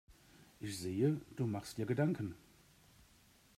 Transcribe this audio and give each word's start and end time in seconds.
Ich 0.59 0.79
sehe, 0.79 1.21
du 1.35 1.45
machst 1.45 1.77
dir 1.77 1.85
Gedanken. 1.85 2.33